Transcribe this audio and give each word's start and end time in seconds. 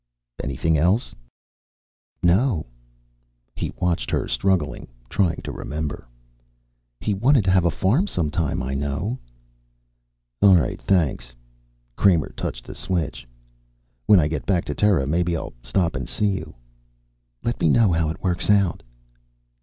"Anything 0.43 0.79
else?" 0.79 1.13
"No." 2.23 2.65
He 3.55 3.71
watched 3.79 4.09
her 4.09 4.27
struggling, 4.27 4.87
trying 5.11 5.41
to 5.43 5.51
remember. 5.51 6.07
"He 6.99 7.13
wanted 7.13 7.43
to 7.45 7.51
have 7.51 7.65
a 7.65 7.69
farm, 7.69 8.07
sometime, 8.07 8.63
I 8.63 8.73
know." 8.73 9.19
"All 10.41 10.55
right. 10.55 10.81
Thanks." 10.81 11.35
Kramer 11.95 12.29
touched 12.35 12.65
the 12.65 12.73
switch. 12.73 13.27
"When 14.07 14.19
I 14.19 14.27
get 14.27 14.47
back 14.47 14.65
to 14.65 14.73
Terra 14.73 15.05
maybe 15.05 15.37
I'll 15.37 15.53
stop 15.61 15.95
and 15.95 16.09
see 16.09 16.29
you." 16.31 16.55
"Let 17.43 17.59
me 17.61 17.69
know 17.69 17.91
how 17.91 18.09
it 18.09 18.23
works 18.23 18.49
out." 18.49 18.81